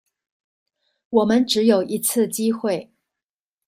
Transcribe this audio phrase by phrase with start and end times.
[1.09, 2.91] 我們只有一次機會